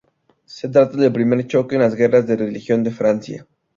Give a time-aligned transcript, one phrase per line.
[0.55, 3.47] Se trata del primer choque en las Guerras de religión de Francia.